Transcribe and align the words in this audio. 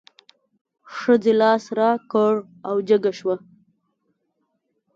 ښځې 0.95 1.33
لاس 1.41 1.63
را 1.79 1.91
کړ 2.11 2.33
او 2.69 2.75
جګه 2.89 3.11
شوه. 3.19 3.35